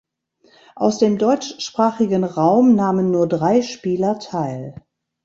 Aus 0.75 0.97
dem 0.97 1.19
deutschsprachigen 1.19 2.23
Raum 2.23 2.73
nahmen 2.73 3.11
nur 3.11 3.27
drei 3.27 3.61
Spieler 3.61 4.17
teil. 4.17 4.73